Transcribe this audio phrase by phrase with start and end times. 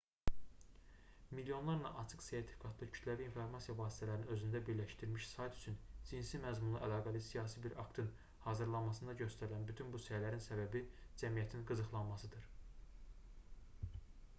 [1.39, 5.77] milyonlarla açıq-sertifikatlı kütləvi informasiya vasitələrini özündə birləşdirmiş sayt üçün
[6.13, 8.09] cinsi məzmunla əlaqəli siyasi bir aktın
[8.49, 10.85] hazırlanmasında göstərilən bütün bu səylərin səbəbi
[11.25, 12.49] cəmiyyətin qıcıqlanmasıdır